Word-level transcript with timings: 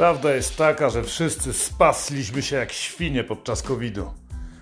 Prawda 0.00 0.34
jest 0.34 0.56
taka, 0.56 0.90
że 0.90 1.02
wszyscy 1.02 1.52
spasliśmy 1.52 2.42
się 2.42 2.56
jak 2.56 2.72
świnie 2.72 3.24
podczas 3.24 3.62
COVID-u. 3.62 4.10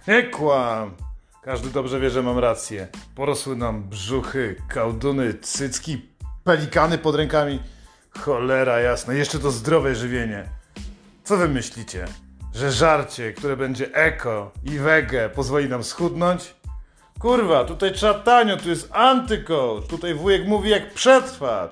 Nie 0.09 0.23
kłam! 0.23 0.95
Każdy 1.43 1.71
dobrze 1.71 2.01
wie, 2.01 2.11
że 2.11 2.23
mam 2.23 2.39
rację. 2.39 2.89
Porosły 3.15 3.57
nam 3.57 3.83
brzuchy, 3.83 4.57
kałduny, 4.69 5.35
cycki, 5.35 6.03
pelikany 6.45 6.99
pod 6.99 7.15
rękami. 7.15 7.61
Cholera 8.11 8.81
jasna, 8.81 9.15
jeszcze 9.15 9.39
to 9.39 9.51
zdrowe 9.51 9.95
żywienie. 9.95 10.49
Co 11.25 11.37
wy 11.37 11.49
myślicie? 11.49 12.05
Że 12.55 12.73
żarcie, 12.73 13.33
które 13.33 13.57
będzie 13.57 13.95
eko 13.95 14.53
i 14.65 14.79
wege 14.79 15.29
pozwoli 15.29 15.69
nam 15.69 15.85
schudnąć? 15.85 16.55
Kurwa, 17.19 17.65
tutaj 17.65 17.93
trzeba 17.93 18.15
tanio, 18.15 18.57
tu 18.57 18.69
jest 18.69 18.89
antycoach. 18.93 19.87
Tutaj 19.87 20.15
wujek 20.15 20.47
mówi 20.47 20.71
jak 20.71 20.95
przetrwać, 20.95 21.71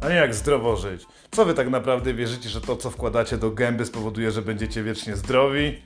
a 0.00 0.08
jak 0.08 0.34
zdrowo 0.34 0.76
żyć. 0.76 1.06
Co 1.30 1.44
wy 1.44 1.54
tak 1.54 1.70
naprawdę 1.70 2.14
wierzycie, 2.14 2.48
że 2.48 2.60
to 2.60 2.76
co 2.76 2.90
wkładacie 2.90 3.38
do 3.38 3.50
gęby 3.50 3.86
spowoduje, 3.86 4.30
że 4.30 4.42
będziecie 4.42 4.82
wiecznie 4.82 5.16
zdrowi? 5.16 5.82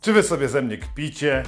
Czy 0.00 0.12
wy 0.12 0.22
sobie 0.22 0.48
ze 0.48 0.62
mnie 0.62 0.78
kpicie? 0.78 1.42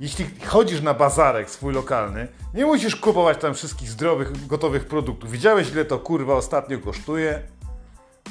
Jeśli 0.00 0.26
chodzisz 0.46 0.80
na 0.80 0.94
bazarek 0.94 1.50
swój 1.50 1.74
lokalny, 1.74 2.28
nie 2.54 2.66
musisz 2.66 2.96
kupować 2.96 3.38
tam 3.38 3.54
wszystkich 3.54 3.88
zdrowych, 3.88 4.46
gotowych 4.46 4.84
produktów. 4.84 5.30
Widziałeś 5.30 5.70
ile 5.70 5.84
to 5.84 5.98
kurwa 5.98 6.34
ostatnio 6.34 6.78
kosztuje? 6.78 7.42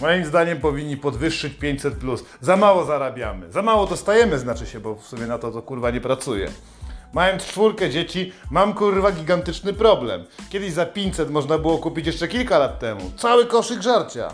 Moim 0.02 0.26
zdaniem 0.26 0.60
powinni 0.60 0.98
podwyższyć 0.98 1.54
500 1.54 1.94
plus. 1.94 2.24
Za 2.42 2.58
mało 2.58 2.86
zarabiamy. 2.86 3.52
Za 3.52 3.62
mało 3.62 3.88
dostajemy, 3.88 4.40
znaczy 4.40 4.66
się, 4.66 4.80
bo 4.80 4.96
w 4.96 5.06
sumie 5.06 5.28
na 5.28 5.38
to 5.38 5.52
to 5.52 5.62
kurwa 5.62 5.92
nie 5.92 6.02
pracuje. 6.02 6.52
Mając 7.14 7.46
czwórkę 7.46 7.90
dzieci, 7.90 8.34
mam 8.52 8.74
kurwa 8.74 9.12
gigantyczny 9.12 9.74
problem. 9.74 10.26
Kiedyś 10.50 10.74
za 10.74 10.86
500 10.86 11.30
można 11.30 11.58
było 11.58 11.78
kupić 11.78 12.08
jeszcze 12.08 12.28
kilka 12.28 12.58
lat 12.58 12.80
temu. 12.80 13.12
Cały 13.18 13.46
koszyk 13.46 13.82
żarcia. 13.82 14.30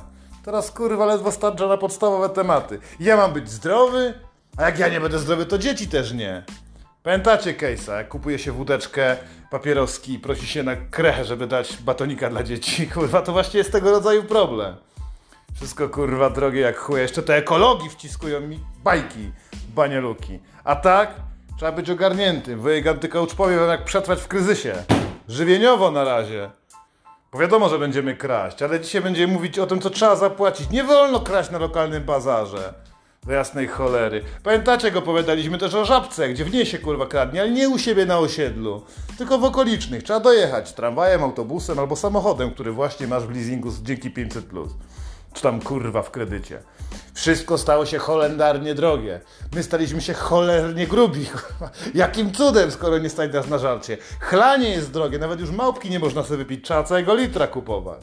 Teraz 0.45 0.71
kurwa 0.71 1.05
ledwo 1.05 1.31
starcza 1.31 1.67
na 1.67 1.77
podstawowe 1.77 2.29
tematy. 2.29 2.79
Ja 2.99 3.17
mam 3.17 3.33
być 3.33 3.49
zdrowy? 3.49 4.13
A 4.57 4.63
jak 4.63 4.79
ja 4.79 4.87
nie 4.87 5.01
będę 5.01 5.19
zdrowy, 5.19 5.45
to 5.45 5.57
dzieci 5.57 5.87
też 5.87 6.13
nie. 6.13 6.43
Pamiętacie 7.03 7.53
case'a, 7.53 7.97
jak 7.97 8.07
kupuje 8.07 8.39
się 8.39 8.51
wódeczkę, 8.51 9.17
papieroski 9.51 10.13
i 10.13 10.19
prosi 10.19 10.47
się 10.47 10.63
na 10.63 10.75
krechę, 10.75 11.25
żeby 11.25 11.47
dać 11.47 11.77
batonika 11.77 12.29
dla 12.29 12.43
dzieci. 12.43 12.87
Kurwa, 12.93 13.21
to 13.21 13.31
właśnie 13.31 13.57
jest 13.57 13.71
tego 13.71 13.91
rodzaju 13.91 14.23
problem. 14.23 14.75
Wszystko 15.55 15.89
kurwa 15.89 16.29
drogie 16.29 16.61
jak 16.61 16.77
chuj. 16.77 17.01
Jeszcze 17.01 17.23
te 17.23 17.35
ekologii 17.35 17.89
wciskują 17.89 18.41
mi 18.41 18.59
bajki, 18.83 19.31
banieluki. 19.75 20.39
A 20.63 20.75
tak, 20.75 21.15
trzeba 21.57 21.71
być 21.71 21.89
ogarniętym. 21.89 22.59
Wujek 22.59 22.87
antycoach 22.87 23.35
powie 23.37 23.57
wam 23.57 23.69
jak 23.69 23.85
przetrwać 23.85 24.19
w 24.21 24.27
kryzysie. 24.27 24.73
Żywieniowo 25.27 25.91
na 25.91 26.03
razie. 26.03 26.49
Bo 27.31 27.39
wiadomo, 27.39 27.69
że 27.69 27.79
będziemy 27.79 28.15
kraść, 28.15 28.61
ale 28.61 28.79
dzisiaj 28.79 29.01
będziemy 29.01 29.33
mówić 29.33 29.59
o 29.59 29.67
tym, 29.67 29.81
co 29.81 29.89
trzeba 29.89 30.15
zapłacić. 30.15 30.69
Nie 30.69 30.83
wolno 30.83 31.19
kraść 31.19 31.51
na 31.51 31.57
lokalnym 31.57 32.03
bazarze. 32.03 32.73
Do 33.25 33.33
jasnej 33.33 33.67
cholery. 33.67 34.23
Pamiętacie, 34.43 34.87
jak 34.87 34.95
opowiadaliśmy 34.95 35.57
też 35.57 35.73
o 35.73 35.85
żabce, 35.85 36.29
gdzie 36.29 36.45
w 36.45 36.53
niej 36.53 36.65
się 36.65 36.79
kurwa 36.79 37.05
kradnie, 37.05 37.41
ale 37.41 37.49
nie 37.51 37.69
u 37.69 37.79
siebie 37.79 38.05
na 38.05 38.19
osiedlu, 38.19 38.81
tylko 39.17 39.37
w 39.37 39.43
okolicznych. 39.43 40.03
Trzeba 40.03 40.19
dojechać 40.19 40.73
tramwajem, 40.73 41.23
autobusem 41.23 41.79
albo 41.79 41.95
samochodem, 41.95 42.51
który 42.51 42.71
właśnie 42.71 43.07
masz 43.07 43.23
w 43.23 43.35
leasingu 43.35 43.69
dzięki 43.83 44.11
500+. 44.11 44.67
Czy 45.33 45.41
tam 45.41 45.61
kurwa 45.61 46.01
w 46.01 46.11
kredycie. 46.11 46.59
Wszystko 47.13 47.57
stało 47.57 47.85
się 47.85 47.97
holendarnie 47.97 48.75
drogie. 48.75 49.21
My 49.55 49.63
staliśmy 49.63 50.01
się 50.01 50.13
cholernie 50.13 50.87
grubi. 50.87 51.25
Jakim 51.93 52.31
cudem, 52.31 52.71
skoro 52.71 52.97
nie 52.97 53.09
stać 53.09 53.33
nas 53.33 53.49
na 53.49 53.57
żarcie. 53.57 53.97
Chlanie 54.19 54.69
jest 54.69 54.91
drogie, 54.91 55.19
nawet 55.19 55.39
już 55.39 55.51
małpki 55.51 55.89
nie 55.89 55.99
można 55.99 56.23
sobie 56.23 56.37
wypić, 56.37 56.65
trzeba 56.65 56.83
całego 56.83 57.15
litra 57.15 57.47
kupować. 57.47 57.99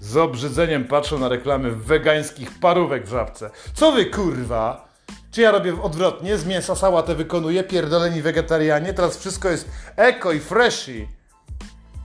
Z 0.00 0.16
obrzydzeniem 0.16 0.84
patrzą 0.84 1.18
na 1.18 1.28
reklamy 1.28 1.70
wegańskich 1.70 2.58
parówek 2.58 3.06
w 3.06 3.10
żabce. 3.10 3.50
Co 3.74 3.92
wy 3.92 4.06
kurwa? 4.06 4.88
Czy 5.30 5.40
ja 5.40 5.50
robię 5.50 5.82
odwrotnie? 5.82 6.38
Z 6.38 6.46
mięsa 6.46 6.74
sałatę 6.74 7.14
wykonuję, 7.14 7.64
pierdoleni 7.64 8.22
wegetarianie, 8.22 8.94
teraz 8.94 9.16
wszystko 9.16 9.48
jest 9.48 9.68
eko 9.96 10.32
i 10.32 10.40
freshy. 10.40 11.08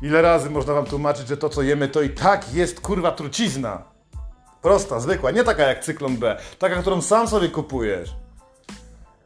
Ile 0.02 0.22
razy 0.22 0.50
można 0.50 0.74
wam 0.74 0.86
tłumaczyć, 0.86 1.28
że 1.28 1.38
to 1.38 1.50
co 1.50 1.62
jemy 1.62 1.88
to 1.88 2.02
i 2.02 2.10
tak 2.10 2.54
jest 2.54 2.82
kurwa 2.82 3.12
trucizna. 3.12 3.84
Prosta, 4.62 5.00
zwykła, 5.00 5.32
nie 5.32 5.44
taka 5.44 5.64
jak 5.64 5.84
cyklon 5.84 6.18
B, 6.18 6.38
taka, 6.60 6.82
którą 6.82 7.02
sam 7.02 7.28
sobie 7.28 7.50
kupujesz. 7.50 8.10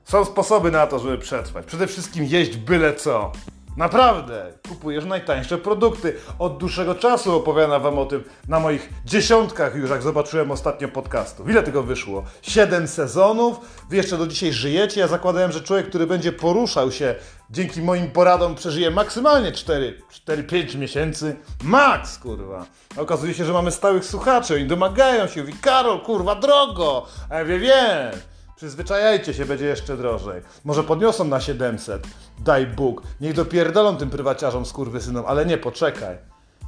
Są 0.06 0.26
sposoby 0.26 0.72
na 0.72 0.88
to, 0.88 1.00
żeby 1.00 1.18
przetrwać. 1.18 1.66
Przede 1.66 1.88
wszystkim 1.88 2.26
jeść 2.26 2.58
byle 2.58 2.94
co. 2.94 3.32
Naprawdę, 3.78 4.54
kupujesz 4.70 5.06
najtańsze 5.06 5.58
produkty. 5.58 6.16
Od 6.40 6.58
dłuższego 6.58 6.96
czasu 6.96 7.36
opowiadam 7.36 7.82
wam 7.82 8.00
o 8.00 8.06
tym 8.06 8.24
na 8.48 8.60
moich 8.60 8.90
dziesiątkach 9.06 9.76
już, 9.76 9.90
jak 9.90 10.02
zobaczyłem 10.02 10.52
ostatnio 10.52 10.88
podcastów. 10.88 11.50
Ile 11.50 11.64
tego 11.64 11.84
wyszło? 11.84 12.24
Siedem 12.42 12.88
sezonów? 12.88 13.58
Wy 13.90 13.96
jeszcze 13.96 14.18
do 14.18 14.28
dzisiaj 14.28 14.54
żyjecie? 14.54 15.00
Ja 15.00 15.08
zakładałem, 15.08 15.52
że 15.52 15.62
człowiek, 15.62 15.90
który 15.90 16.08
będzie 16.08 16.32
poruszał 16.32 16.92
się 16.92 17.16
dzięki 17.50 17.82
moim 17.82 18.12
poradom 18.12 18.56
przeżyje 18.56 18.92
maksymalnie 18.92 19.52
4-5 19.52 20.78
miesięcy. 20.78 21.36
Max, 21.64 22.20
kurwa. 22.20 22.66
Okazuje 22.98 23.34
się, 23.34 23.46
że 23.46 23.54
mamy 23.54 23.72
stałych 23.72 24.06
słuchaczy. 24.06 24.56
Oni 24.56 24.66
domagają 24.66 25.28
się. 25.28 25.42
Mówi, 25.42 25.54
Karol, 25.62 26.00
kurwa, 26.00 26.36
drogo. 26.36 27.06
A 27.30 27.38
ja 27.38 27.46
wiem, 27.46 27.62
wiem. 27.62 28.33
Przyzwyczajajcie 28.56 29.34
się, 29.34 29.46
będzie 29.46 29.66
jeszcze 29.66 29.98
drożej. 29.98 30.42
Może 30.66 30.84
podniosą 30.84 31.26
na 31.26 31.42
700. 31.42 32.08
Daj 32.40 32.68
Bóg. 32.68 33.02
Niech 33.22 33.34
dopierdolą 33.34 33.98
tym 33.98 34.10
prywaciarzom 34.10 34.66
skurwysynom, 34.66 35.26
ale 35.28 35.46
nie, 35.46 35.58
poczekaj. 35.58 36.18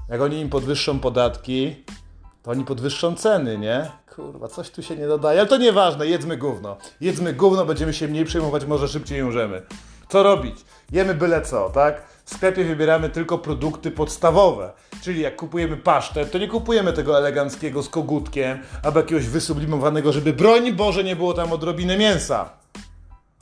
Jak 0.09 0.21
oni 0.21 0.39
im 0.39 0.49
podwyższą 0.49 0.99
podatki, 0.99 1.83
to 2.43 2.51
oni 2.51 2.65
podwyższą 2.65 3.15
ceny, 3.15 3.57
nie? 3.57 3.91
Kurwa, 4.15 4.47
coś 4.47 4.69
tu 4.69 4.83
się 4.83 4.95
nie 4.95 5.07
dodaje, 5.07 5.39
ale 5.39 5.49
to 5.49 5.57
nieważne, 5.57 6.07
jedzmy 6.07 6.37
gówno. 6.37 6.77
Jedzmy 7.01 7.33
gówno, 7.33 7.65
będziemy 7.65 7.93
się 7.93 8.07
mniej 8.07 8.25
przejmować, 8.25 8.65
może 8.65 8.87
szybciej 8.87 9.23
umrzemy. 9.23 9.61
Co 10.09 10.23
robić? 10.23 10.55
Jemy 10.91 11.13
byle 11.13 11.41
co, 11.41 11.69
tak? 11.69 12.14
W 12.25 12.33
sklepie 12.33 12.63
wybieramy 12.63 13.09
tylko 13.09 13.37
produkty 13.37 13.91
podstawowe. 13.91 14.73
Czyli 15.01 15.21
jak 15.21 15.35
kupujemy 15.35 15.77
pasztet, 15.77 16.31
to 16.31 16.37
nie 16.37 16.47
kupujemy 16.47 16.93
tego 16.93 17.17
eleganckiego 17.17 17.83
z 17.83 17.89
kogutkiem 17.89 18.59
albo 18.83 18.99
jakiegoś 18.99 19.27
wysublimowanego, 19.27 20.11
żeby 20.11 20.33
broń 20.33 20.73
Boże 20.73 21.03
nie 21.03 21.15
było 21.15 21.33
tam 21.33 21.53
odrobiny 21.53 21.97
mięsa. 21.97 22.49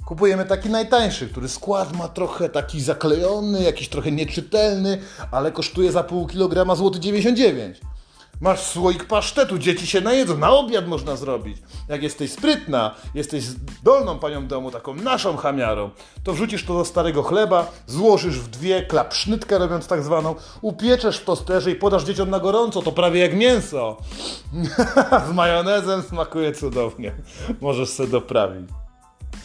Kupujemy 0.06 0.46
taki 0.46 0.70
najtańszy, 0.70 1.30
który 1.30 1.50
skład 1.50 1.98
ma 1.98 2.08
trochę 2.08 2.50
taki 2.50 2.82
zaklejony, 2.82 3.64
jakiś 3.64 3.90
trochę 3.90 4.12
nieczytelny, 4.12 5.02
ale 5.32 5.52
kosztuje 5.52 5.92
za 5.92 6.04
pół 6.04 6.28
kilograma 6.28 6.76
złoty 6.76 7.00
99. 7.00 7.82
Masz 8.42 8.60
słoik 8.60 9.06
pasztetu, 9.06 9.58
dzieci 9.58 9.88
się 9.88 10.02
najedzą, 10.02 10.38
na 10.38 10.50
obiad 10.50 10.88
można 10.88 11.16
zrobić. 11.16 11.58
Jak 11.90 12.04
jesteś 12.04 12.32
sprytna, 12.32 12.96
jesteś 13.16 13.46
dolną 13.84 14.20
panią 14.20 14.48
domu, 14.48 14.72
taką 14.72 14.96
naszą 14.96 15.38
chamiarą, 15.38 15.90
to 16.24 16.34
wrzucisz 16.34 16.66
to 16.66 16.74
do 16.74 16.86
starego 16.86 17.24
chleba, 17.24 17.72
złożysz 17.88 18.40
w 18.40 18.48
dwie, 18.48 18.84
klapsznytkę 18.84 19.58
robiąc 19.58 19.88
tak 19.88 20.04
zwaną, 20.04 20.36
upieczesz 20.62 21.18
w 21.18 21.26
tosterze 21.26 21.72
i 21.72 21.76
podasz 21.76 22.04
dzieciom 22.04 22.30
na 22.30 22.40
gorąco, 22.40 22.82
to 22.82 22.92
prawie 22.92 23.20
jak 23.20 23.34
mięso. 23.34 23.98
Z 25.30 25.34
majonezem 25.34 26.02
smakuje 26.02 26.52
cudownie. 26.52 27.16
Możesz 27.62 27.90
sobie 27.90 28.10
doprawić. 28.10 28.70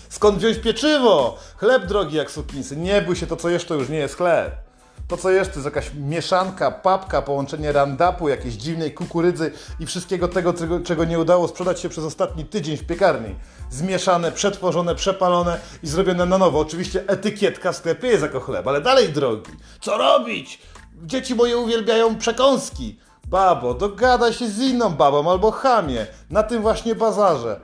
Skąd 0.09 0.39
wziąć 0.39 0.59
pieczywo? 0.59 1.37
Chleb 1.57 1.87
drogi 1.87 2.17
jak 2.17 2.31
sukinsy. 2.31 2.77
Nie 2.77 3.03
bój 3.03 3.17
się, 3.17 3.27
to 3.27 3.37
co 3.37 3.49
jeszcze 3.49 3.75
już 3.75 3.89
nie 3.89 3.99
jest 3.99 4.17
chleb. 4.17 4.68
To 5.09 5.17
co 5.17 5.31
jest, 5.31 5.51
to 5.51 5.57
jest 5.57 5.65
jakaś 5.65 5.91
mieszanka, 5.95 6.71
papka, 6.71 7.23
połączenie 7.23 7.73
randapu, 7.73 8.29
jakiejś 8.29 8.55
dziwnej 8.55 8.95
kukurydzy 8.95 9.53
i 9.81 9.87
wszystkiego 9.87 10.29
tego, 10.29 10.55
czego, 10.85 11.05
nie 11.05 11.19
udało 11.19 11.49
sprzedać 11.49 11.81
się 11.81 11.89
przez 11.89 12.05
ostatni 12.05 12.45
tydzień 12.45 12.77
w 12.77 12.87
piekarni. 12.87 13.35
Zmieszane, 13.71 14.33
przetworzone, 14.33 14.95
przepalone 14.95 15.61
i 15.83 15.87
zrobione 15.87 16.27
na 16.27 16.39
nowo. 16.39 16.61
Oczywiście 16.61 17.05
etykietka 17.07 17.73
w 17.73 17.83
jest 18.03 18.23
jako 18.23 18.41
chleb, 18.41 18.67
ale 18.67 18.81
dalej 18.81 19.09
drogi. 19.09 19.51
Co 19.81 19.99
robić? 19.99 20.59
Dzieci 21.03 21.35
moje 21.35 21.59
uwielbiają 21.59 22.19
przekąski. 22.19 22.99
Babo, 23.27 23.75
dogadaj 23.75 24.33
się 24.33 24.49
z 24.49 24.59
inną 24.59 24.91
babą 24.91 25.31
albo 25.31 25.51
chamie. 25.51 26.07
Na 26.31 26.43
tym 26.43 26.63
właśnie 26.63 26.95
bazarze. 26.95 27.61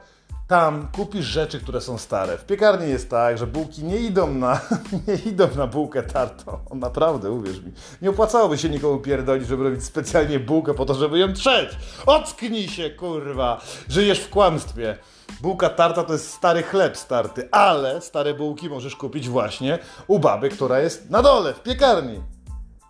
Tam 0.48 0.88
kupisz 0.96 1.26
rzeczy, 1.26 1.60
które 1.60 1.80
są 1.80 1.98
stare. 1.98 2.38
W 2.38 2.44
piekarni 2.44 2.90
jest 2.90 3.10
tak, 3.10 3.38
że 3.38 3.46
bułki 3.46 3.84
nie 3.84 3.96
idą 3.96 4.34
na, 4.34 4.60
nie 5.08 5.14
idą 5.14 5.48
na 5.56 5.66
bułkę 5.66 6.02
tartą. 6.02 6.58
Naprawdę, 6.74 7.30
uwierz 7.30 7.60
mi. 7.60 7.72
Nie 8.02 8.10
opłacałoby 8.10 8.58
się 8.58 8.68
nikomu 8.68 8.98
pierdolić, 8.98 9.48
żeby 9.48 9.64
robić 9.64 9.84
specjalnie 9.84 10.40
bułkę 10.40 10.74
po 10.74 10.86
to, 10.86 10.94
żeby 10.94 11.18
ją 11.18 11.32
trzeć. 11.32 11.70
Ocknij 12.06 12.68
się, 12.68 12.90
kurwa. 12.90 13.60
Żyjesz 13.88 14.20
w 14.20 14.30
kłamstwie. 14.30 14.98
Bułka 15.40 15.68
tarta 15.68 16.04
to 16.04 16.12
jest 16.12 16.30
stary 16.30 16.62
chleb 16.62 16.96
starty, 16.96 17.48
ale 17.50 18.00
stare 18.00 18.34
bułki 18.34 18.68
możesz 18.68 18.96
kupić 18.96 19.28
właśnie 19.28 19.78
u 20.06 20.18
baby, 20.18 20.48
która 20.48 20.80
jest 20.80 21.10
na 21.10 21.22
dole, 21.22 21.54
w 21.54 21.62
piekarni. 21.62 22.20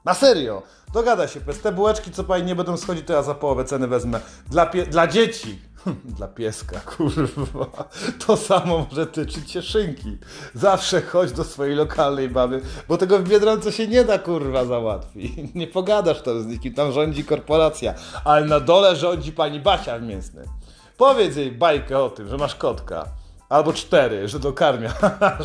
Na 0.04 0.14
serio. 0.14 0.62
Dogada 0.94 1.28
się, 1.28 1.40
bez 1.40 1.60
te 1.60 1.72
bułeczki, 1.72 2.10
co 2.10 2.24
pani 2.24 2.44
nie 2.44 2.54
będą 2.54 2.76
schodzić, 2.76 3.06
to 3.06 3.12
ja 3.12 3.22
za 3.22 3.34
połowę 3.34 3.64
ceny 3.64 3.88
wezmę. 3.88 4.20
Dla, 4.50 4.70
dla 4.90 5.06
dzieci. 5.06 5.58
Dla 6.04 6.28
pieska, 6.28 6.80
kurwa. 6.96 7.88
To 8.26 8.36
samo 8.36 8.86
może 8.90 9.06
tyczyć 9.06 9.50
się 9.50 9.62
szynki. 9.62 10.18
Zawsze 10.54 11.02
chodź 11.02 11.32
do 11.32 11.44
swojej 11.44 11.74
lokalnej 11.74 12.28
baby, 12.28 12.60
bo 12.88 12.98
tego 12.98 13.18
w 13.18 13.28
Biedronce 13.28 13.72
się 13.72 13.88
nie 13.88 14.04
da, 14.04 14.18
kurwa, 14.18 14.64
załatwić. 14.64 15.32
Nie 15.54 15.66
pogadasz 15.66 16.22
tam 16.22 16.42
z 16.42 16.46
nikim, 16.46 16.74
tam 16.74 16.92
rządzi 16.92 17.24
korporacja. 17.24 17.94
Ale 18.24 18.46
na 18.46 18.60
dole 18.60 18.96
rządzi 18.96 19.32
pani 19.32 19.60
Basia 19.60 19.98
w. 19.98 20.44
Powiedz 20.96 21.36
jej 21.36 21.52
bajkę 21.52 21.98
o 21.98 22.10
tym, 22.10 22.28
że 22.28 22.36
masz 22.36 22.54
kotka. 22.54 23.08
Albo 23.48 23.72
cztery, 23.72 24.28
że 24.28 24.38
dokarmiasz 24.38 24.92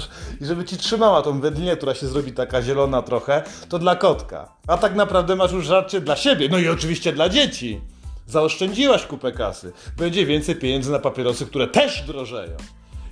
i 0.41 0.45
żeby 0.45 0.65
ci 0.65 0.77
trzymała 0.77 1.21
tą 1.21 1.41
wędlinę, 1.41 1.77
która 1.77 1.93
się 1.93 2.07
zrobi 2.07 2.31
taka 2.31 2.61
zielona 2.61 3.01
trochę, 3.01 3.43
to 3.69 3.79
dla 3.79 3.95
kotka. 3.95 4.49
A 4.67 4.77
tak 4.77 4.95
naprawdę 4.95 5.35
masz 5.35 5.51
już 5.51 5.65
żarcie 5.65 6.01
dla 6.01 6.15
siebie, 6.15 6.49
no 6.49 6.57
i 6.57 6.67
oczywiście 6.67 7.13
dla 7.13 7.29
dzieci. 7.29 7.81
Zaoszczędziłaś 8.29 9.05
kupę 9.05 9.31
kasy. 9.31 9.71
Będzie 9.97 10.25
więcej 10.25 10.55
pieniędzy 10.55 10.91
na 10.91 10.99
papierosy, 10.99 11.45
które 11.45 11.67
też 11.67 12.01
drożeją. 12.01 12.57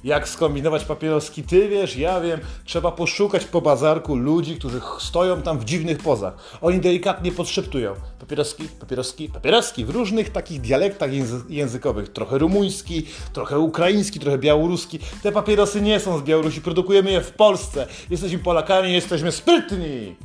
Jak 0.03 0.29
skombinować 0.29 0.85
papieroski? 0.85 1.43
Ty 1.43 1.69
wiesz, 1.69 1.95
ja 1.95 2.21
wiem. 2.21 2.39
Trzeba 2.65 2.91
poszukać 2.91 3.45
po 3.45 3.61
bazarku 3.61 4.15
ludzi, 4.15 4.55
którzy 4.55 4.81
stoją 4.99 5.41
tam 5.41 5.59
w 5.59 5.65
dziwnych 5.65 5.97
pozach. 5.97 6.57
Oni 6.61 6.79
delikatnie 6.79 7.31
podszeptują. 7.31 7.93
Papieroski, 8.19 8.63
papieroski, 8.79 9.29
papieroski 9.29 9.85
w 9.85 9.89
różnych 9.89 10.31
takich 10.31 10.61
dialektach 10.61 11.09
językowych. 11.49 12.09
Trochę 12.09 12.37
rumuński, 12.37 13.05
trochę 13.33 13.59
ukraiński, 13.59 14.19
trochę 14.19 14.37
białoruski. 14.37 14.99
Te 15.23 15.31
papierosy 15.31 15.81
nie 15.81 15.99
są 15.99 16.17
z 16.17 16.21
Białorusi, 16.21 16.61
produkujemy 16.61 17.11
je 17.11 17.21
w 17.21 17.31
Polsce. 17.31 17.87
Jesteśmy 18.09 18.39
Polakami, 18.39 18.93
jesteśmy 18.93 19.31
sprytni. 19.31 20.15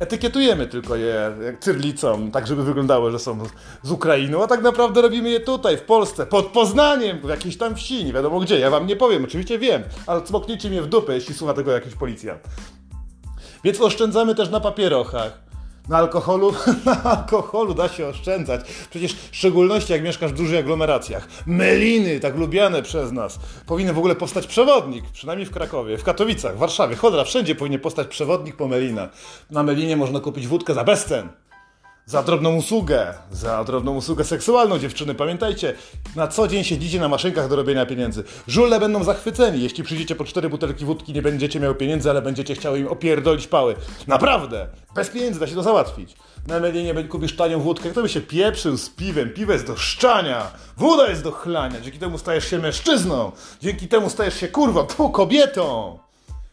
Etykietujemy 0.00 0.66
tylko 0.66 0.96
je 0.96 1.32
cyrlicą, 1.60 2.30
tak 2.30 2.46
żeby 2.46 2.62
wyglądało, 2.62 3.10
że 3.10 3.18
są 3.18 3.38
z 3.82 3.90
Ukrainy, 3.90 4.42
a 4.42 4.46
tak 4.46 4.62
naprawdę 4.62 5.02
robimy 5.02 5.30
je 5.30 5.40
tutaj, 5.40 5.76
w 5.76 5.82
Polsce, 5.82 6.26
pod 6.26 6.46
Poznaniem, 6.46 7.18
w 7.20 7.28
jakiejś 7.28 7.56
tam 7.56 7.74
wsi, 7.74 8.04
nie 8.04 8.12
wiadomo 8.12 8.40
gdzie. 8.40 8.58
Ja 8.58 8.70
wam 8.70 8.86
nie 8.86 8.96
powiem, 8.96 9.24
oczywiście 9.24 9.58
wiem, 9.58 9.82
ale 10.06 10.22
cmoknijcie 10.22 10.70
mnie 10.70 10.82
w 10.82 10.86
dupę, 10.86 11.14
jeśli 11.14 11.34
słucha 11.34 11.54
tego 11.54 11.72
jakiś 11.72 11.94
policjant. 11.94 12.42
Więc 13.64 13.80
oszczędzamy 13.80 14.34
też 14.34 14.50
na 14.50 14.60
papierochach. 14.60 15.45
Na 15.88 15.96
alkoholu? 15.96 16.52
Na 16.86 17.02
alkoholu 17.02 17.74
da 17.74 17.88
się 17.88 18.06
oszczędzać. 18.06 18.60
Przecież 18.90 19.14
w 19.14 19.36
szczególności 19.36 19.92
jak 19.92 20.02
mieszkasz 20.02 20.32
w 20.32 20.36
dużych 20.36 20.58
aglomeracjach. 20.58 21.28
Meliny, 21.46 22.20
tak 22.20 22.36
lubiane 22.36 22.82
przez 22.82 23.12
nas. 23.12 23.38
Powinien 23.66 23.94
w 23.94 23.98
ogóle 23.98 24.14
powstać 24.14 24.46
przewodnik, 24.46 25.10
przynajmniej 25.10 25.46
w 25.46 25.50
Krakowie, 25.50 25.98
w 25.98 26.04
Katowicach, 26.04 26.56
w 26.56 26.58
Warszawie, 26.58 26.96
chodra, 26.96 27.24
wszędzie 27.24 27.54
powinien 27.54 27.80
powstać 27.80 28.06
przewodnik 28.08 28.56
po 28.56 28.68
Melinach. 28.68 29.10
Na 29.50 29.62
Melinie 29.62 29.96
można 29.96 30.20
kupić 30.20 30.46
wódkę 30.46 30.74
za 30.74 30.84
bezcen. 30.84 31.28
Za 32.08 32.22
drobną 32.22 32.56
usługę, 32.56 33.14
za 33.30 33.64
drobną 33.64 33.96
usługę 33.96 34.24
seksualną, 34.24 34.78
dziewczyny. 34.78 35.14
Pamiętajcie, 35.14 35.74
na 36.16 36.28
co 36.28 36.48
dzień 36.48 36.64
siedzicie 36.64 37.00
na 37.00 37.08
maszynkach 37.08 37.48
do 37.48 37.56
robienia 37.56 37.86
pieniędzy. 37.86 38.24
Żule 38.48 38.80
będą 38.80 39.04
zachwyceni. 39.04 39.62
Jeśli 39.62 39.84
przyjdziecie 39.84 40.14
po 40.14 40.24
cztery 40.24 40.48
butelki 40.48 40.84
wódki, 40.84 41.12
nie 41.12 41.22
będziecie 41.22 41.60
miały 41.60 41.74
pieniędzy, 41.74 42.10
ale 42.10 42.22
będziecie 42.22 42.54
chciały 42.54 42.78
im 42.78 42.88
opierdolić 42.88 43.46
pały. 43.46 43.74
Naprawdę! 44.06 44.68
Bez 44.94 45.10
pieniędzy 45.10 45.40
da 45.40 45.46
się 45.46 45.54
to 45.54 45.62
załatwić. 45.62 46.16
Na 46.46 46.60
Melinie 46.60 47.04
kupisz 47.04 47.36
tanią 47.36 47.60
wódkę, 47.60 47.90
kto 47.90 48.02
by 48.02 48.08
się 48.08 48.20
pieprzył 48.20 48.76
z 48.76 48.90
piwem? 48.90 49.30
Piwo 49.30 49.52
jest 49.52 49.66
do 49.66 49.76
szczania, 49.76 50.50
woda 50.76 51.08
jest 51.08 51.22
do 51.22 51.32
chlania. 51.32 51.80
Dzięki 51.80 51.98
temu 51.98 52.18
stajesz 52.18 52.50
się 52.50 52.58
mężczyzną. 52.58 53.32
Dzięki 53.62 53.88
temu 53.88 54.10
stajesz 54.10 54.40
się 54.40 54.48
kurwą, 54.48 54.86
tu 54.86 55.10
kobietą. 55.10 55.98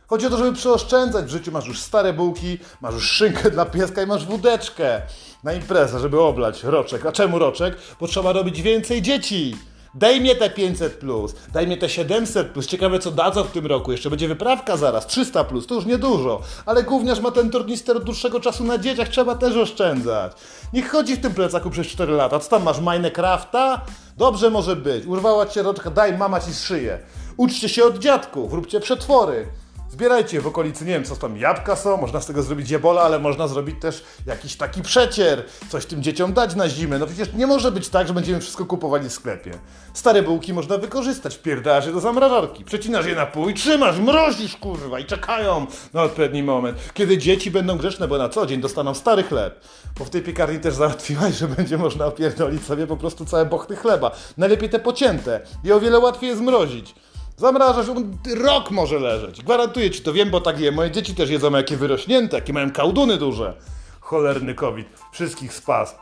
Chodzi 0.07 0.27
o 0.27 0.29
to, 0.29 0.37
żeby 0.37 0.53
przeoszczędzać 0.53 1.25
w 1.25 1.29
życiu. 1.29 1.51
Masz 1.51 1.67
już 1.67 1.79
stare 1.79 2.13
bułki, 2.13 2.57
masz 2.81 2.93
już 2.93 3.11
szynkę 3.11 3.51
dla 3.51 3.65
pieska 3.65 4.01
i 4.01 4.05
masz 4.05 4.25
wódeczkę 4.25 5.01
na 5.43 5.53
imprezę, 5.53 5.99
żeby 5.99 6.21
oblać 6.21 6.63
roczek. 6.63 7.05
A 7.05 7.11
czemu 7.11 7.39
roczek? 7.39 7.77
Bo 7.99 8.07
trzeba 8.07 8.33
robić 8.33 8.61
więcej 8.61 9.01
dzieci. 9.01 9.55
Daj 9.95 10.21
mnie 10.21 10.35
te 10.35 10.49
500 10.49 10.93
plus, 10.93 11.35
daj 11.53 11.67
mnie 11.67 11.77
te 11.77 11.89
700 11.89 12.51
plus. 12.51 12.67
Ciekawe 12.67 12.99
co 12.99 13.11
dadzą 13.11 13.43
w 13.43 13.51
tym 13.51 13.65
roku. 13.65 13.91
Jeszcze 13.91 14.09
będzie 14.09 14.27
wyprawka 14.27 14.77
zaraz, 14.77 15.07
300 15.07 15.43
plus, 15.43 15.67
to 15.67 15.75
już 15.75 15.85
niedużo. 15.85 16.41
Ale 16.65 16.83
gówniarz 16.83 17.19
ma 17.19 17.31
ten 17.31 17.49
tornister 17.49 17.97
od 17.97 18.03
dłuższego 18.03 18.39
czasu 18.39 18.63
na 18.63 18.77
dzieciach, 18.77 19.09
trzeba 19.09 19.35
też 19.35 19.55
oszczędzać. 19.55 20.31
Niech 20.73 20.91
chodzi 20.91 21.15
w 21.15 21.21
tym 21.21 21.33
plecaku 21.33 21.69
przez 21.69 21.87
4 21.87 22.13
lata. 22.13 22.39
Co 22.39 22.49
tam 22.49 22.63
masz, 22.63 22.79
Minecrafta? 22.79 23.81
Dobrze 24.17 24.49
może 24.49 24.75
być. 24.75 25.05
Urwała 25.05 25.45
cię 25.45 25.63
roczka, 25.63 25.89
daj 25.89 26.17
mama 26.17 26.39
ci 26.39 26.53
szyję. 26.53 26.99
Uczcie 27.37 27.69
się 27.69 27.85
od 27.85 27.99
dziadków, 27.99 28.53
róbcie 28.53 28.79
przetwory. 28.79 29.47
Zbierajcie 29.93 30.41
w 30.41 30.47
okolicy, 30.47 30.85
nie 30.85 30.93
wiem, 30.93 31.03
co 31.03 31.15
tam 31.15 31.37
jabłka 31.37 31.75
są, 31.75 31.97
można 31.97 32.21
z 32.21 32.25
tego 32.25 32.43
zrobić 32.43 32.69
jebola, 32.69 33.01
ale 33.01 33.19
można 33.19 33.47
zrobić 33.47 33.81
też 33.81 34.03
jakiś 34.25 34.55
taki 34.55 34.81
przecier, 34.81 35.45
coś 35.69 35.85
tym 35.85 36.03
dzieciom 36.03 36.33
dać 36.33 36.55
na 36.55 36.69
zimę. 36.69 36.99
No 36.99 37.07
przecież 37.07 37.33
nie 37.33 37.47
może 37.47 37.71
być 37.71 37.89
tak, 37.89 38.07
że 38.07 38.13
będziemy 38.13 38.39
wszystko 38.39 38.65
kupowali 38.65 39.09
w 39.09 39.13
sklepie. 39.13 39.51
Stare 39.93 40.23
bułki 40.23 40.53
można 40.53 40.77
wykorzystać, 40.77 41.35
wpierdasz 41.35 41.85
je 41.85 41.91
do 41.91 41.99
zamrażarki, 41.99 42.65
przecinasz 42.65 43.05
je 43.05 43.15
na 43.15 43.25
pół 43.25 43.49
i 43.49 43.53
trzymasz, 43.53 43.99
mrozisz 43.99 44.57
kurwa 44.57 44.99
i 44.99 45.05
czekają 45.05 45.67
na 45.93 46.03
odpowiedni 46.03 46.43
moment, 46.43 46.77
kiedy 46.93 47.17
dzieci 47.17 47.51
będą 47.51 47.77
grzeczne, 47.77 48.07
bo 48.07 48.17
na 48.17 48.29
co 48.29 48.45
dzień 48.45 48.61
dostaną 48.61 48.93
stary 48.93 49.23
chleb. 49.23 49.59
Bo 49.99 50.05
w 50.05 50.09
tej 50.09 50.21
piekarni 50.21 50.59
też 50.59 50.73
załatwiłaś, 50.73 51.33
że 51.33 51.47
będzie 51.47 51.77
można 51.77 52.05
opierdolić 52.05 52.63
sobie 52.63 52.87
po 52.87 52.97
prostu 52.97 53.25
całe 53.25 53.45
bochty 53.45 53.75
chleba. 53.75 54.11
Najlepiej 54.37 54.69
te 54.69 54.79
pocięte 54.79 55.41
i 55.63 55.71
o 55.71 55.79
wiele 55.79 55.99
łatwiej 55.99 56.29
je 56.29 56.35
zmrozić. 56.35 56.95
Zamrażasz, 57.43 57.89
on 57.89 58.17
rok 58.35 58.71
może 58.71 58.99
leżeć. 58.99 59.43
Gwarantuję 59.43 59.91
ci 59.91 60.01
to, 60.01 60.13
wiem, 60.13 60.29
bo 60.29 60.41
tak 60.41 60.59
je. 60.59 60.71
Moje 60.71 60.91
dzieci 60.91 61.15
też 61.15 61.29
jedzą 61.29 61.51
jakie 61.51 61.77
wyrośnięte, 61.77 62.37
jakie 62.37 62.53
mają 62.53 62.71
kałduny 62.71 63.17
duże. 63.17 63.53
Cholerny 63.99 64.55
COVID. 64.55 64.87
Wszystkich 65.11 65.53
spas. 65.53 65.95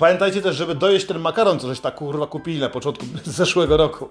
Pamiętajcie 0.00 0.42
też, 0.42 0.56
żeby 0.56 0.74
dojeść 0.74 1.06
ten 1.06 1.18
makaron, 1.18 1.58
co 1.58 1.68
żeś 1.68 1.80
tak 1.80 1.94
kurwa 1.94 2.26
kupili 2.26 2.60
na 2.60 2.68
początku 2.68 3.06
zeszłego 3.24 3.76
roku. 3.76 4.08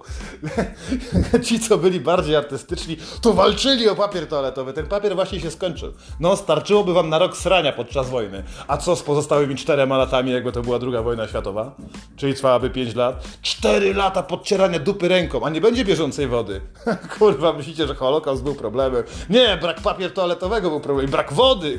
Ci, 1.46 1.60
co 1.60 1.78
byli 1.78 2.00
bardziej 2.00 2.36
artystyczni, 2.36 2.96
to 3.20 3.32
walczyli 3.32 3.88
o 3.88 3.96
papier 3.96 4.26
toaletowy. 4.26 4.72
Ten 4.72 4.86
papier 4.86 5.14
właśnie 5.14 5.40
się 5.40 5.50
skończył. 5.50 5.92
No, 6.20 6.36
starczyłoby 6.36 6.94
wam 6.94 7.08
na 7.08 7.18
rok 7.18 7.36
srania 7.36 7.72
podczas 7.72 8.10
wojny. 8.10 8.42
A 8.68 8.76
co 8.76 8.96
z 8.96 9.02
pozostałymi 9.02 9.56
czterema 9.56 9.98
latami, 9.98 10.32
jakby 10.32 10.52
to 10.52 10.62
była 10.62 10.78
druga 10.78 11.02
wojna 11.02 11.28
światowa? 11.28 11.74
Czyli 12.16 12.34
trwałaby 12.34 12.70
pięć 12.70 12.94
lat? 12.94 13.24
Cztery 13.42 13.94
lata 13.94 14.22
podcierania 14.22 14.78
dupy 14.78 15.08
ręką, 15.08 15.44
a 15.44 15.50
nie 15.50 15.60
będzie 15.60 15.84
bieżącej 15.84 16.26
wody. 16.26 16.60
kurwa, 17.18 17.52
myślicie, 17.52 17.86
że 17.86 17.94
Holokaust 17.94 18.42
był 18.42 18.54
problemem? 18.54 19.02
Nie, 19.30 19.58
brak 19.60 19.80
papier 19.80 20.12
toaletowego 20.12 20.70
był 20.70 20.80
problemem. 20.80 21.10
Brak 21.10 21.32
wody. 21.32 21.78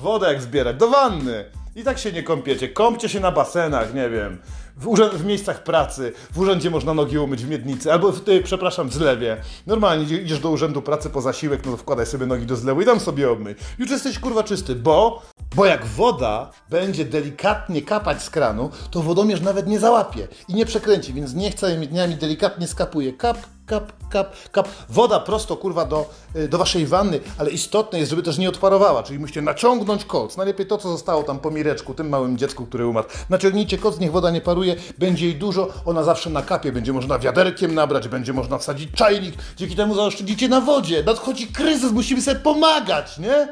Wodę 0.00 0.28
jak 0.28 0.42
zbierać? 0.42 0.76
Do 0.76 0.88
wanny. 0.88 1.61
I 1.76 1.82
tak 1.82 1.98
się 1.98 2.12
nie 2.12 2.22
kąpiecie. 2.22 2.68
Kąpcie 2.68 3.08
się 3.08 3.20
na 3.20 3.32
basenach, 3.32 3.94
nie 3.94 4.10
wiem. 4.10 4.38
W, 4.76 4.96
w 5.12 5.24
miejscach 5.24 5.62
pracy, 5.62 6.12
w 6.32 6.38
urzędzie 6.38 6.70
można 6.70 6.94
nogi 6.94 7.18
umyć 7.18 7.44
w 7.44 7.48
miednicy, 7.48 7.92
albo 7.92 8.12
w 8.12 8.20
ty, 8.20 8.42
przepraszam, 8.42 8.88
w 8.88 8.94
zlewie. 8.94 9.36
Normalnie 9.66 10.16
idziesz 10.18 10.38
do 10.38 10.50
urzędu 10.50 10.82
pracy 10.82 11.10
po 11.10 11.20
zasiłek, 11.20 11.66
no 11.66 11.70
to 11.70 11.76
wkładaj 11.76 12.06
sobie 12.06 12.26
nogi 12.26 12.46
do 12.46 12.56
zlewu 12.56 12.80
i 12.80 12.84
tam 12.84 13.00
sobie 13.00 13.30
obmyj. 13.30 13.54
Już 13.78 13.90
jesteś 13.90 14.18
kurwa 14.18 14.42
czysty, 14.42 14.74
bo 14.74 15.22
bo 15.54 15.66
jak 15.66 15.86
woda 15.86 16.50
będzie 16.70 17.04
delikatnie 17.04 17.82
kapać 17.82 18.22
z 18.22 18.30
kranu, 18.30 18.70
to 18.90 19.02
wodomierz 19.02 19.40
nawet 19.40 19.66
nie 19.66 19.80
załapie 19.80 20.28
i 20.48 20.54
nie 20.54 20.66
przekręci, 20.66 21.12
więc 21.12 21.34
niech 21.34 21.54
całymi 21.54 21.88
dniami 21.88 22.16
delikatnie 22.16 22.66
skapuje. 22.66 23.12
Kap, 23.12 23.38
kap, 23.66 23.92
kap, 24.10 24.50
kap. 24.52 24.68
Woda 24.88 25.20
prosto, 25.20 25.56
kurwa, 25.56 25.84
do, 25.84 26.10
y, 26.36 26.48
do 26.48 26.58
waszej 26.58 26.86
wanny, 26.86 27.20
ale 27.38 27.50
istotne 27.50 27.98
jest, 27.98 28.10
żeby 28.10 28.22
też 28.22 28.38
nie 28.38 28.48
odparowała, 28.48 29.02
czyli 29.02 29.18
musicie 29.18 29.42
naciągnąć 29.42 30.04
koc. 30.04 30.36
Najlepiej 30.36 30.66
to, 30.66 30.78
co 30.78 30.88
zostało 30.88 31.22
tam 31.22 31.38
po 31.38 31.50
mireczku, 31.50 31.94
tym 31.94 32.08
małym 32.08 32.38
dziecku, 32.38 32.66
który 32.66 32.86
umarł. 32.86 33.08
Naciągnijcie 33.30 33.78
koc, 33.78 33.98
niech 33.98 34.12
woda 34.12 34.30
nie 34.30 34.40
paruje, 34.40 34.76
będzie 34.98 35.26
jej 35.26 35.34
dużo, 35.36 35.68
ona 35.86 36.02
zawsze 36.02 36.30
na 36.30 36.42
kapie, 36.42 36.72
będzie 36.72 36.92
można 36.92 37.18
wiaderkiem 37.18 37.74
nabrać, 37.74 38.08
będzie 38.08 38.32
można 38.32 38.58
wsadzić 38.58 38.92
czajnik, 38.92 39.34
dzięki 39.56 39.76
temu 39.76 39.94
zaoszczędzicie 39.94 40.48
na 40.48 40.60
wodzie. 40.60 41.02
Nadchodzi 41.06 41.46
kryzys, 41.46 41.92
musimy 41.92 42.22
sobie 42.22 42.40
pomagać, 42.40 43.18
nie? 43.18 43.48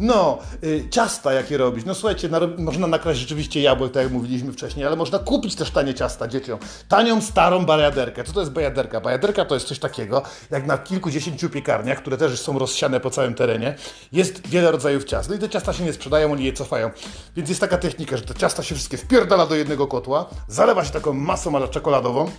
No, 0.00 0.38
y, 0.64 0.88
ciasta 0.90 1.32
jakie 1.32 1.56
robić. 1.56 1.86
No 1.86 1.94
słuchajcie, 1.94 2.28
można 2.58 2.86
nakraść 2.86 3.20
rzeczywiście 3.20 3.60
jabłek, 3.60 3.92
tak 3.92 4.02
jak 4.02 4.12
mówiliśmy 4.12 4.52
wcześniej, 4.52 4.86
ale 4.86 4.96
można 4.96 5.18
kupić 5.18 5.54
też 5.54 5.70
tanie 5.70 5.94
ciasta 5.94 6.28
dzieciom. 6.28 6.58
Tanią, 6.88 7.20
starą 7.20 7.66
bajaderkę. 7.66 8.24
Co 8.24 8.32
to 8.32 8.40
jest 8.40 8.52
bajaderka? 8.52 9.00
Bajaderka 9.00 9.44
to 9.44 9.54
jest 9.54 9.66
coś 9.66 9.78
takiego, 9.78 10.22
jak 10.50 10.66
na 10.66 10.78
kilkudziesięciu 10.78 11.50
piekarniach, 11.50 11.98
które 11.98 12.16
też 12.16 12.40
są 12.40 12.58
rozsiane 12.58 13.00
po 13.00 13.10
całym 13.10 13.34
terenie, 13.34 13.74
jest 14.12 14.46
wiele 14.46 14.70
rodzajów 14.70 15.04
ciast. 15.04 15.28
No 15.28 15.34
i 15.34 15.38
te 15.38 15.48
ciasta 15.48 15.72
się 15.72 15.84
nie 15.84 15.92
sprzedają, 15.92 16.32
oni 16.32 16.44
je 16.44 16.52
cofają. 16.52 16.90
Więc 17.36 17.48
jest 17.48 17.60
taka 17.60 17.78
technika, 17.78 18.16
że 18.16 18.22
te 18.22 18.34
ciasta 18.34 18.62
się 18.62 18.74
wszystkie 18.74 18.96
wpierdala 18.96 19.46
do 19.46 19.54
jednego 19.54 19.86
kotła, 19.86 20.30
zalewa 20.48 20.84
się 20.84 20.90
taką 20.90 21.12
masą 21.12 21.56
ale 21.56 21.68
czekoladową, 21.68 22.30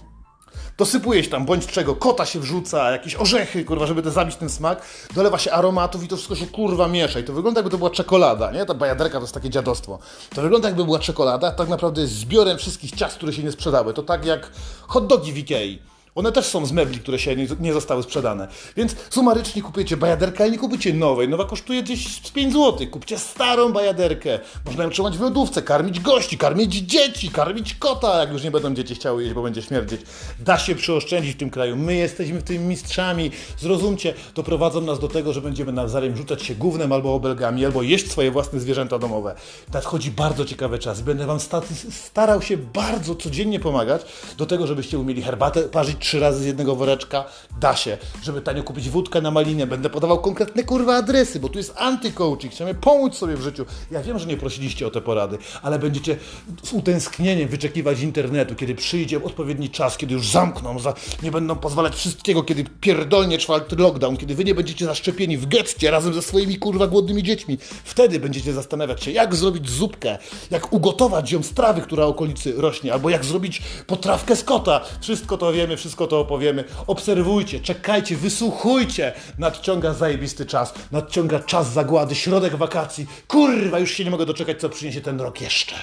Dosypuje 0.82 1.24
się 1.24 1.30
tam 1.30 1.46
bądź 1.46 1.68
czego, 1.68 1.96
kota 1.96 2.26
się 2.26 2.40
wrzuca, 2.40 2.92
jakieś 2.92 3.16
orzechy, 3.16 3.66
kurwa, 3.66 3.86
żeby 3.86 4.02
to 4.02 4.12
zabić 4.12 4.36
ten 4.36 4.50
smak, 4.50 4.82
dolewa 5.16 5.38
się 5.38 5.52
aromatów 5.52 6.04
i 6.04 6.08
to 6.08 6.16
wszystko 6.16 6.36
się 6.36 6.48
kurwa 6.48 6.88
miesza. 6.88 7.20
I 7.20 7.24
to 7.24 7.34
wygląda 7.34 7.60
jakby 7.60 7.72
to 7.72 7.78
była 7.78 7.90
czekolada, 7.90 8.52
nie? 8.52 8.66
Ta 8.66 8.74
bajaderka 8.74 9.18
to 9.18 9.24
jest 9.24 9.34
takie 9.34 9.50
dziadostwo. 9.50 10.00
To 10.36 10.42
wygląda 10.42 10.68
jakby 10.68 10.86
była 10.86 11.00
czekolada, 11.00 11.52
tak 11.52 11.70
naprawdę 11.70 12.02
jest 12.02 12.14
zbiorem 12.14 12.58
wszystkich 12.58 12.92
ciast, 12.92 13.16
które 13.16 13.34
się 13.34 13.44
nie 13.44 13.52
sprzedały. 13.52 13.94
To 13.94 14.04
tak 14.04 14.26
jak 14.26 14.52
hot 14.88 15.08
dogi 15.08 15.34
w 15.34 15.38
Ikei. 15.38 15.80
One 16.15 16.32
też 16.32 16.46
są 16.46 16.65
z 16.65 16.72
mebli, 16.72 17.00
które 17.00 17.20
się 17.20 17.36
nie, 17.36 17.48
nie 17.60 17.74
zostały 17.74 18.03
sprzedane. 18.03 18.48
Więc 18.77 18.96
sumarycznie 19.10 19.62
kupujecie 19.62 19.98
bajaderkę, 19.98 20.44
ale 20.44 20.51
nie 20.51 20.58
kupujecie 20.58 20.94
nowej. 20.94 21.30
Nowa 21.30 21.46
kosztuje 21.46 21.84
gdzieś 21.84 22.22
z 22.25 22.32
5 22.32 22.53
zł. 22.53 22.88
Kupcie 22.91 23.20
starą 23.20 23.72
bajaderkę. 23.74 24.39
Można 24.65 24.84
ją 24.84 24.89
trzymać 24.89 25.18
w 25.18 25.22
lodówce, 25.22 25.62
karmić 25.62 26.00
gości, 26.00 26.38
karmić 26.38 26.74
dzieci, 26.75 27.30
karmić 27.30 27.75
kota, 27.75 28.20
jak 28.20 28.32
już 28.32 28.44
nie 28.44 28.51
będą 28.51 28.74
dzieci 28.74 28.96
chciały 28.96 29.24
jeść, 29.24 29.36
bo 29.36 29.41
będzie 29.41 29.62
śmierdzieć. 29.62 30.01
Da 30.39 30.58
się 30.60 30.75
przyoszczędzić 30.75 31.34
w 31.36 31.38
tym 31.38 31.50
kraju. 31.50 31.75
My 31.75 31.96
jesteśmy 31.96 32.39
w 32.39 32.44
tym 32.44 32.68
mistrzami. 32.68 33.32
Zrozumcie, 33.60 34.13
to 34.34 34.44
prowadzą 34.44 34.82
nas 34.82 35.00
do 35.00 35.08
tego, 35.08 35.34
że 35.34 35.41
będziemy 35.41 35.72
nawzajem 35.72 36.18
rzucać 36.18 36.44
się 36.44 36.56
gównem 36.56 36.91
albo 36.91 37.13
obelgami, 37.15 37.65
albo 37.65 37.82
jeść 37.82 38.12
swoje 38.12 38.32
własne 38.32 38.60
zwierzęta 38.60 39.00
domowe. 39.00 39.36
Nadchodzi 39.74 40.12
bardzo 40.12 40.46
ciekawy 40.46 40.80
czas. 40.80 41.01
Będę 41.01 41.25
Wam 41.25 41.39
sta- 41.39 41.62
starał 41.91 42.41
się 42.41 42.58
bardzo 42.58 43.15
codziennie 43.15 43.60
pomagać 43.60 44.01
do 44.38 44.46
tego, 44.46 44.68
żebyście 44.68 45.00
umieli 45.00 45.22
herbatę 45.22 45.62
parzyć 45.62 46.00
trzy 46.01 46.20
razy 46.20 46.43
z 46.43 46.46
jednego 46.46 46.75
woreczka. 46.75 47.25
Da 47.60 47.75
się. 47.75 47.98
Żeby 48.24 48.41
tanio 48.41 48.63
kupić 48.63 48.89
wódkę 48.89 49.22
na 49.22 49.31
malinie. 49.31 49.67
Będę 49.67 49.89
podawał 49.89 50.22
konkretne 50.22 50.63
kurwa 50.63 50.96
adresy, 50.96 51.39
bo 51.39 51.50
tu 51.50 51.58
jest 51.58 51.74
antycoaching. 51.77 52.53
Chcemy 52.53 52.75
pomóc 52.75 53.15
sobie 53.15 53.36
w 53.36 53.41
życiu. 53.41 53.65
Ja 53.91 54.01
wiem, 54.01 54.20
że 54.20 54.25
nie 54.25 54.38
prosiliście 54.38 54.88
o 54.88 54.91
te 54.91 55.01
porady, 55.01 55.38
ale 55.62 55.79
będziecie 55.79 56.17
z 56.63 56.74
utęsknieniem 56.74 57.48
wyczekiwać 57.48 58.00
internetu, 58.00 58.55
kiedy 58.55 58.75
przyjdzie 58.75 59.24
odpowiedni 59.24 59.70
czas, 59.70 59.98
kiedy 59.98 60.13
już 60.13 60.29
zamkną, 60.29 60.79
za, 60.79 60.93
nie 61.24 61.31
będą 61.31 61.55
pozwalać 61.55 61.96
wszystkiego, 61.96 62.43
kiedy 62.43 62.63
pierdolnie 62.81 63.38
czwarty 63.38 63.75
lockdown, 63.75 64.17
kiedy 64.17 64.36
wy 64.36 64.43
nie 64.46 64.55
będziecie 64.55 64.86
zaszczepieni 64.86 65.38
w 65.38 65.46
getcie 65.46 65.91
razem 65.91 66.13
ze 66.13 66.22
swoimi 66.22 66.58
kurwa 66.58 66.88
głodnymi 66.88 67.24
dziećmi. 67.24 67.58
Wtedy 67.84 68.20
będziecie 68.20 68.53
zastanawiać 68.53 69.03
się, 69.03 69.12
jak 69.12 69.36
zrobić 69.36 69.70
zupkę, 69.70 70.17
jak 70.51 70.74
ugotować 70.74 71.31
ją 71.31 71.43
z 71.43 71.50
trawy, 71.50 71.81
która 71.81 72.05
okolicy 72.05 72.53
rośnie, 72.58 72.93
albo 72.93 73.10
jak 73.10 73.25
zrobić 73.25 73.62
potrawkę 73.88 74.36
z 74.36 74.43
kota. 74.43 74.81
Wszystko 75.01 75.38
to 75.38 75.53
wiemy, 75.53 75.77
wszystko 75.92 76.08
to 76.08 76.20
opowiemy. 76.20 76.64
Obserwujcie, 76.88 77.60
czekajcie, 77.60 78.16
wysłuchujcie. 78.16 79.14
Nadciąga 79.38 79.94
zajebisty 79.94 80.46
czas, 80.46 80.74
nadciąga 80.92 81.40
czas 81.40 81.74
zagłady, 81.74 82.16
środek 82.16 82.56
wakacji. 82.56 83.08
Kurwa, 83.28 83.80
już 83.80 83.92
się 83.92 84.04
nie 84.04 84.12
mogę 84.12 84.26
doczekać, 84.26 84.60
co 84.60 84.70
przyniesie 84.70 85.02
ten 85.02 85.22
rok 85.22 85.42
jeszcze. 85.42 85.76